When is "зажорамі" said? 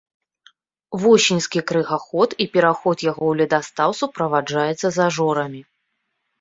4.99-5.61